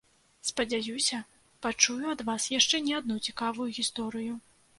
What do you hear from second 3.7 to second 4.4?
гісторыю.